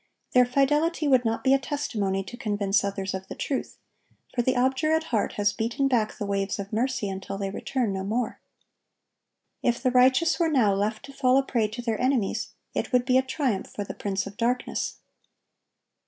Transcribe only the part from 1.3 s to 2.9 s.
be a testimony to convince